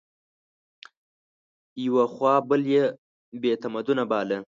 [1.85, 2.61] یوه خوا بل
[3.41, 4.37] بې تمدنه باله